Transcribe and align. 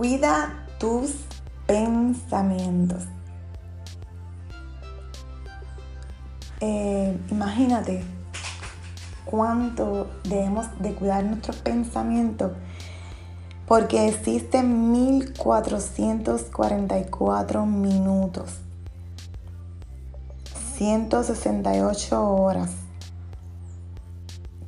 Cuida 0.00 0.64
tus 0.78 1.12
pensamientos. 1.66 3.02
Eh, 6.60 7.20
imagínate 7.30 8.02
cuánto 9.26 10.08
debemos 10.24 10.68
de 10.78 10.94
cuidar 10.94 11.22
nuestros 11.24 11.56
pensamientos 11.56 12.52
porque 13.66 14.08
existen 14.08 14.90
1444 14.90 17.66
minutos, 17.66 18.60
168 20.78 22.26
horas 22.26 22.70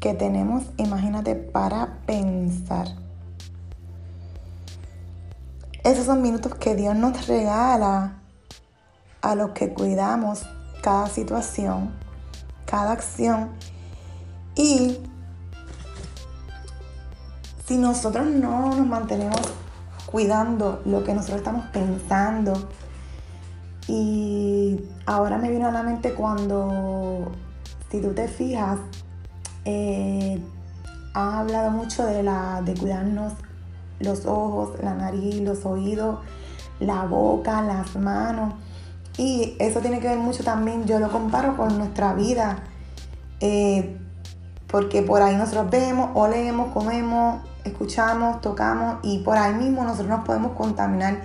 que 0.00 0.14
tenemos, 0.14 0.64
imagínate, 0.78 1.34
para 1.34 1.98
pensar. 2.06 3.07
Esos 5.88 6.04
son 6.04 6.20
minutos 6.20 6.54
que 6.56 6.74
Dios 6.74 6.94
nos 6.94 7.26
regala 7.28 8.18
a 9.22 9.34
los 9.34 9.52
que 9.52 9.72
cuidamos 9.72 10.42
cada 10.82 11.06
situación, 11.06 11.94
cada 12.66 12.92
acción. 12.92 13.48
Y 14.54 14.98
si 17.64 17.78
nosotros 17.78 18.26
no 18.26 18.76
nos 18.76 18.86
mantenemos 18.86 19.40
cuidando 20.04 20.82
lo 20.84 21.04
que 21.04 21.14
nosotros 21.14 21.38
estamos 21.38 21.64
pensando, 21.68 22.68
y 23.86 24.84
ahora 25.06 25.38
me 25.38 25.50
vino 25.50 25.68
a 25.68 25.72
la 25.72 25.82
mente 25.82 26.12
cuando, 26.12 27.32
si 27.90 28.02
tú 28.02 28.12
te 28.12 28.28
fijas, 28.28 28.78
eh, 29.64 30.38
ha 31.14 31.40
hablado 31.40 31.70
mucho 31.70 32.04
de, 32.04 32.22
la, 32.22 32.60
de 32.60 32.74
cuidarnos 32.74 33.32
los 34.00 34.26
ojos, 34.26 34.70
la 34.82 34.94
nariz, 34.94 35.40
los 35.40 35.64
oídos, 35.64 36.20
la 36.80 37.04
boca, 37.04 37.62
las 37.62 37.96
manos. 37.96 38.54
Y 39.16 39.56
eso 39.58 39.80
tiene 39.80 40.00
que 40.00 40.08
ver 40.08 40.18
mucho 40.18 40.44
también, 40.44 40.86
yo 40.86 41.00
lo 41.00 41.10
comparo 41.10 41.56
con 41.56 41.76
nuestra 41.76 42.14
vida, 42.14 42.58
eh, 43.40 43.98
porque 44.68 45.02
por 45.02 45.22
ahí 45.22 45.34
nosotros 45.34 45.70
vemos, 45.70 46.10
olemos, 46.14 46.72
comemos, 46.72 47.42
escuchamos, 47.64 48.40
tocamos 48.40 48.98
y 49.02 49.18
por 49.18 49.36
ahí 49.36 49.54
mismo 49.54 49.82
nosotros 49.82 50.08
nos 50.08 50.24
podemos 50.24 50.52
contaminar. 50.52 51.22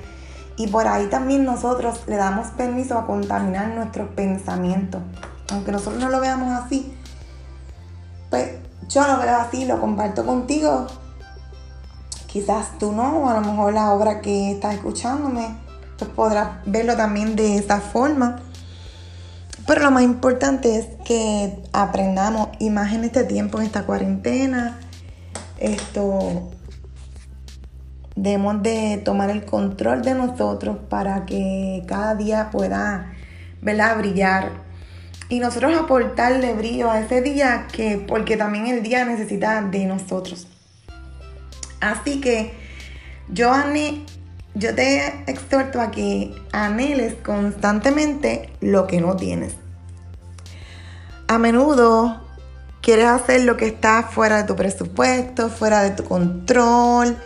Y 0.56 0.68
por 0.68 0.88
ahí 0.88 1.08
también 1.08 1.46
nosotros 1.46 2.02
le 2.08 2.16
damos 2.16 2.48
permiso 2.50 2.98
a 2.98 3.08
contaminar 3.08 3.70
nuestros 3.70 4.10
pensamientos. 4.10 5.02
Aunque 5.52 5.72
nosotros 5.72 6.02
no 6.02 6.10
lo 6.10 6.20
veamos 6.20 6.52
así, 6.52 6.96
pues 8.30 8.52
yo 8.88 9.06
lo 9.08 9.20
veo 9.20 9.36
así, 9.38 9.66
lo 9.66 9.80
comparto 9.80 10.26
contigo. 10.26 10.88
Quizás 12.34 12.80
tú 12.80 12.92
no, 12.92 13.20
o 13.20 13.30
a 13.30 13.40
lo 13.40 13.42
mejor 13.42 13.74
la 13.74 13.94
obra 13.94 14.20
que 14.20 14.52
estás 14.52 14.74
escuchándome 14.74 15.56
pues 16.00 16.10
podrás 16.10 16.48
verlo 16.66 16.96
también 16.96 17.36
de 17.36 17.58
esa 17.58 17.80
forma. 17.80 18.42
Pero 19.68 19.82
lo 19.82 19.92
más 19.92 20.02
importante 20.02 20.78
es 20.78 20.88
que 21.06 21.64
aprendamos, 21.72 22.50
y 22.58 22.72
más 22.72 22.92
en 22.94 23.04
este 23.04 23.24
tiempo, 23.24 23.60
en 23.60 23.66
esta 23.68 23.86
cuarentena, 23.86 24.80
esto, 25.60 26.50
debemos 28.16 28.64
de 28.64 29.02
tomar 29.06 29.30
el 29.30 29.46
control 29.46 30.02
de 30.02 30.16
nosotros 30.16 30.78
para 30.90 31.26
que 31.26 31.84
cada 31.88 32.16
día 32.16 32.50
pueda, 32.52 33.14
¿verdad? 33.62 33.98
brillar. 34.00 34.52
Y 35.30 35.40
nosotros 35.40 35.78
aportarle 35.78 36.56
brillo 36.56 36.90
a 36.90 37.00
ese 37.00 37.22
día, 37.22 37.68
que, 37.72 38.04
porque 38.06 38.38
también 38.38 38.66
el 38.66 38.82
día 38.82 39.06
necesita 39.06 39.62
de 39.62 39.86
nosotros. 39.86 40.48
Así 41.84 42.22
que 42.22 42.54
yo, 43.28 43.52
yo 44.56 44.74
te 44.74 45.30
exhorto 45.30 45.82
a 45.82 45.92
que 45.92 46.34
anheles 46.54 47.16
constantemente 47.16 48.54
lo 48.62 48.88
que 48.88 49.02
no 49.02 49.18
tienes. 49.18 49.56
A 51.28 51.38
menudo 51.40 52.22
quieres 52.82 53.08
hacer 53.08 53.42
lo 53.44 53.58
que 53.58 53.68
está 53.68 54.04
fuera 54.04 54.38
de 54.38 54.44
tu 54.46 54.56
presupuesto, 54.56 55.50
fuera 55.50 55.84
de 55.84 55.92
tu 55.92 56.06
control. 56.06 57.18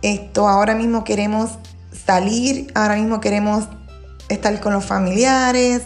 Esto 0.00 0.48
ahora 0.48 0.74
mismo 0.74 1.04
queremos 1.04 1.58
salir, 1.92 2.72
ahora 2.74 2.96
mismo 2.96 3.20
queremos 3.20 3.68
estar 4.30 4.58
con 4.60 4.72
los 4.72 4.86
familiares, 4.86 5.82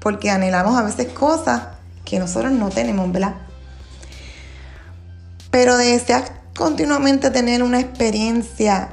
porque 0.00 0.30
anhelamos 0.30 0.76
a 0.76 0.82
veces 0.82 1.12
cosas 1.12 1.62
que 2.04 2.18
nosotros 2.18 2.50
no 2.50 2.70
tenemos, 2.70 3.12
¿verdad? 3.12 3.36
Pero 5.52 5.76
deseas 5.76 6.32
continuamente 6.56 7.30
tener 7.30 7.62
una 7.62 7.80
experiencia 7.80 8.90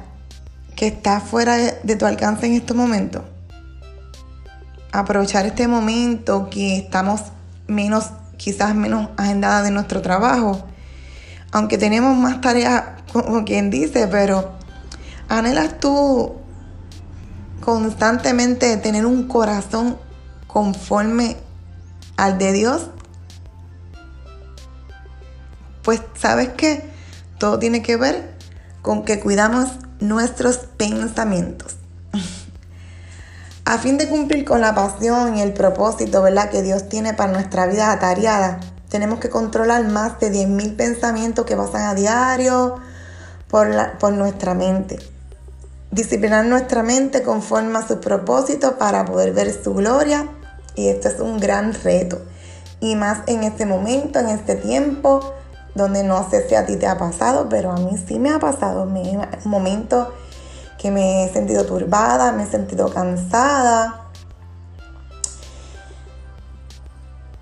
que 0.76 0.86
está 0.86 1.20
fuera 1.20 1.56
de, 1.56 1.96
tu 1.96 2.06
alcance 2.06 2.46
en 2.46 2.54
estos 2.54 2.76
momentos. 2.76 3.22
Aprovechar 4.92 5.46
este 5.46 5.68
momento 5.68 6.48
que 6.50 6.78
estamos 6.78 7.22
menos, 7.66 8.10
quizás 8.36 8.74
menos 8.74 9.10
agendadas 9.16 9.64
de 9.64 9.70
nuestro 9.70 10.00
trabajo. 10.00 10.66
Aunque 11.52 11.78
tenemos 11.78 12.16
más 12.16 12.40
tareas, 12.40 12.84
como 13.12 13.44
quien 13.44 13.70
dice, 13.70 14.08
pero 14.08 14.52
anhelas 15.28 15.78
tú 15.78 16.36
constantemente 17.60 18.76
tener 18.78 19.04
un 19.04 19.28
corazón 19.28 19.98
conforme 20.46 21.36
al 22.16 22.38
de 22.38 22.52
Dios. 22.52 22.90
Pues 25.82 26.02
sabes 26.14 26.50
que 26.50 26.90
todo 27.40 27.58
tiene 27.58 27.82
que 27.82 27.96
ver 27.96 28.30
con 28.82 29.04
que 29.04 29.18
cuidamos 29.18 29.70
nuestros 29.98 30.58
pensamientos. 30.58 31.76
A 33.64 33.78
fin 33.78 33.98
de 33.98 34.08
cumplir 34.08 34.44
con 34.44 34.60
la 34.60 34.74
pasión 34.74 35.36
y 35.36 35.40
el 35.40 35.52
propósito 35.52 36.22
¿verdad? 36.22 36.50
que 36.50 36.62
Dios 36.62 36.88
tiene 36.88 37.14
para 37.14 37.32
nuestra 37.32 37.66
vida 37.66 37.92
atareada, 37.92 38.60
tenemos 38.90 39.20
que 39.20 39.30
controlar 39.30 39.88
más 39.88 40.20
de 40.20 40.30
10.000 40.30 40.76
pensamientos 40.76 41.46
que 41.46 41.56
pasan 41.56 41.82
a 41.82 41.94
diario 41.94 42.76
por, 43.48 43.68
por 43.98 44.12
nuestra 44.12 44.54
mente. 44.54 44.98
Disciplinar 45.90 46.44
nuestra 46.44 46.82
mente 46.82 47.22
conforme 47.22 47.78
a 47.78 47.88
su 47.88 48.00
propósito 48.00 48.76
para 48.76 49.04
poder 49.04 49.32
ver 49.32 49.52
su 49.52 49.72
gloria. 49.74 50.28
Y 50.74 50.88
esto 50.88 51.08
es 51.08 51.20
un 51.20 51.40
gran 51.40 51.72
reto. 51.72 52.20
Y 52.80 52.96
más 52.96 53.20
en 53.26 53.44
este 53.44 53.66
momento, 53.66 54.18
en 54.18 54.28
este 54.28 54.56
tiempo, 54.56 55.34
donde 55.74 56.02
no 56.02 56.28
sé 56.28 56.48
si 56.48 56.54
a 56.54 56.66
ti 56.66 56.76
te 56.76 56.86
ha 56.86 56.98
pasado, 56.98 57.48
pero 57.48 57.72
a 57.72 57.76
mí 57.76 57.96
sí 57.96 58.18
me 58.18 58.30
ha 58.30 58.38
pasado. 58.38 58.82
un 58.82 59.26
momento 59.44 60.12
que 60.78 60.90
me 60.90 61.24
he 61.24 61.32
sentido 61.32 61.64
turbada, 61.64 62.32
me 62.32 62.44
he 62.44 62.46
sentido 62.46 62.92
cansada. 62.92 64.08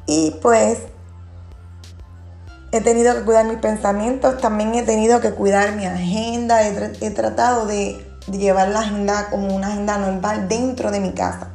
Y 0.06 0.32
pues 0.42 0.78
he 2.72 2.80
tenido 2.80 3.14
que 3.14 3.22
cuidar 3.22 3.46
mis 3.46 3.58
pensamientos, 3.58 4.40
también 4.40 4.74
he 4.74 4.82
tenido 4.82 5.20
que 5.20 5.32
cuidar 5.32 5.72
mi 5.76 5.86
agenda, 5.86 6.66
he, 6.66 7.10
tratado 7.10 7.66
de, 7.66 8.04
de 8.26 8.38
llevar 8.38 8.68
la 8.68 8.80
agenda 8.80 9.28
como 9.30 9.54
una 9.54 9.68
agenda 9.68 9.98
normal 9.98 10.48
dentro 10.48 10.90
de 10.90 11.00
mi 11.00 11.12
casa. 11.12 11.48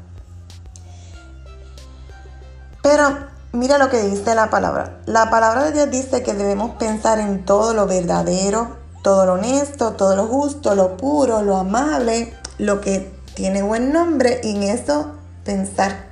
Pero 2.81 3.32
Mira 3.53 3.77
lo 3.77 3.91
que 3.91 4.01
dice 4.01 4.33
la 4.33 4.49
palabra. 4.49 4.97
La 5.05 5.29
palabra 5.29 5.65
de 5.65 5.73
Dios 5.73 5.91
dice 5.91 6.23
que 6.23 6.33
debemos 6.33 6.71
pensar 6.77 7.19
en 7.19 7.45
todo 7.45 7.75
lo 7.75 7.85
verdadero, 7.85 8.77
todo 9.03 9.27
lo 9.27 9.33
honesto, 9.33 9.93
todo 9.93 10.15
lo 10.15 10.25
justo, 10.25 10.73
lo 10.73 10.97
puro, 10.97 11.43
lo 11.43 11.57
amable, 11.57 12.33
lo 12.57 12.81
que 12.81 13.13
tiene 13.35 13.61
buen 13.61 13.93
nombre 13.93 14.41
y 14.43 14.55
en 14.55 14.63
eso 14.63 15.11
pensar. 15.43 16.07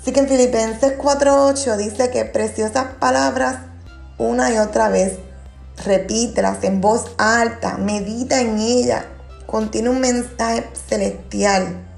Así 0.00 0.12
que 0.12 0.20
en 0.20 0.28
Filipenses 0.28 0.96
4.8 0.96 1.76
dice 1.76 2.10
que 2.10 2.26
preciosas 2.26 2.86
palabras 3.00 3.56
una 4.18 4.52
y 4.52 4.58
otra 4.58 4.88
vez, 4.88 5.18
repítelas 5.84 6.62
en 6.62 6.80
voz 6.80 7.06
alta, 7.18 7.76
medita 7.76 8.40
en 8.40 8.60
ella, 8.60 9.06
contiene 9.46 9.90
un 9.90 9.98
mensaje 9.98 10.70
celestial 10.88 11.88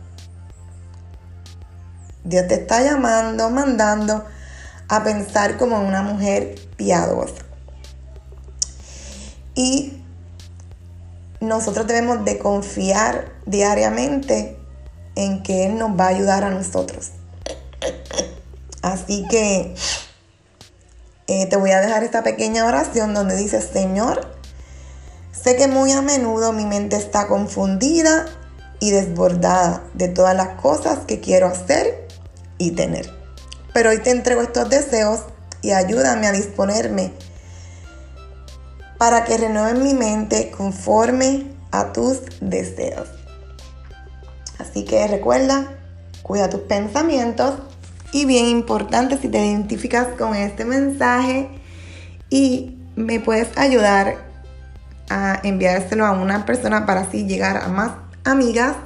Dios 2.24 2.48
te 2.48 2.54
está 2.54 2.82
llamando, 2.82 3.50
mandando 3.50 4.24
a 4.88 5.04
pensar 5.04 5.56
como 5.58 5.78
una 5.80 6.02
mujer 6.02 6.54
piadosa. 6.76 7.44
Y 9.54 10.02
nosotros 11.40 11.86
debemos 11.86 12.24
de 12.24 12.38
confiar 12.38 13.32
diariamente 13.46 14.58
en 15.16 15.42
que 15.42 15.66
Él 15.66 15.78
nos 15.78 15.98
va 15.98 16.06
a 16.06 16.08
ayudar 16.08 16.44
a 16.44 16.50
nosotros. 16.50 17.10
Así 18.82 19.26
que 19.30 19.74
eh, 21.26 21.46
te 21.46 21.56
voy 21.56 21.70
a 21.70 21.80
dejar 21.80 22.04
esta 22.04 22.22
pequeña 22.22 22.66
oración 22.66 23.14
donde 23.14 23.36
dice, 23.36 23.60
Señor, 23.60 24.34
sé 25.32 25.56
que 25.56 25.68
muy 25.68 25.92
a 25.92 26.02
menudo 26.02 26.52
mi 26.52 26.64
mente 26.64 26.96
está 26.96 27.28
confundida 27.28 28.26
y 28.80 28.90
desbordada 28.90 29.84
de 29.94 30.08
todas 30.08 30.34
las 30.34 30.60
cosas 30.60 31.00
que 31.06 31.20
quiero 31.20 31.46
hacer 31.46 32.03
y 32.58 32.72
tener. 32.72 33.10
Pero 33.72 33.90
hoy 33.90 33.98
te 33.98 34.10
entrego 34.10 34.42
estos 34.42 34.68
deseos 34.70 35.20
y 35.62 35.72
ayúdame 35.72 36.26
a 36.26 36.32
disponerme 36.32 37.12
para 38.98 39.24
que 39.24 39.36
renueven 39.36 39.82
mi 39.82 39.94
mente 39.94 40.50
conforme 40.50 41.46
a 41.70 41.92
tus 41.92 42.20
deseos. 42.40 43.08
Así 44.58 44.84
que 44.84 45.06
recuerda, 45.08 45.74
cuida 46.22 46.48
tus 46.48 46.60
pensamientos 46.60 47.54
y 48.12 48.24
bien 48.26 48.46
importante 48.46 49.18
si 49.18 49.28
te 49.28 49.44
identificas 49.44 50.06
con 50.16 50.36
este 50.36 50.64
mensaje 50.64 51.48
y 52.30 52.78
me 52.94 53.18
puedes 53.18 53.48
ayudar 53.58 54.16
a 55.10 55.40
enviárselo 55.42 56.06
a 56.06 56.12
una 56.12 56.46
persona 56.46 56.86
para 56.86 57.02
así 57.02 57.26
llegar 57.26 57.56
a 57.56 57.68
más 57.68 57.92
amigas, 58.24 58.76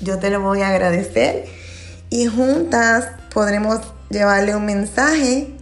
yo 0.00 0.18
te 0.18 0.30
lo 0.30 0.40
voy 0.40 0.62
a 0.62 0.68
agradecer 0.68 1.46
y 2.14 2.26
juntas 2.26 3.08
podremos 3.32 3.80
llevarle 4.08 4.54
un 4.54 4.64
mensaje 4.64 5.52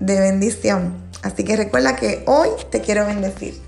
de 0.00 0.18
bendición. 0.18 0.92
Así 1.22 1.44
que 1.44 1.56
recuerda 1.56 1.94
que 1.94 2.24
hoy 2.26 2.48
te 2.72 2.80
quiero 2.80 3.06
bendecir. 3.06 3.62